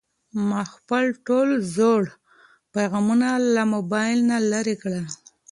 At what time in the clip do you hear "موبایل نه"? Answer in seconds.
3.73-4.37